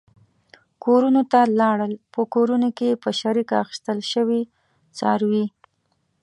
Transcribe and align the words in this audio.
کورونو 0.83 1.21
ته 1.31 1.39
لاړل، 1.59 1.93
په 2.13 2.21
کورونو 2.33 2.69
کې 2.77 2.99
په 3.03 3.09
شریکه 3.19 3.55
اخیستل 3.63 3.99
شوي 4.13 4.41
څاروي. 4.97 5.45